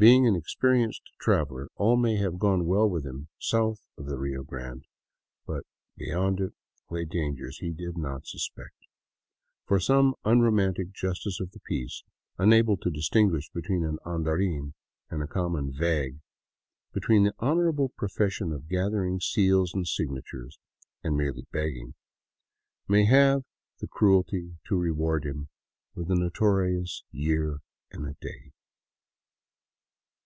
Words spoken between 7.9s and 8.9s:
not suspect;